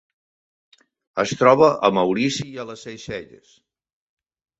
[1.23, 3.53] Es troba a Maurici i a les Seychelles.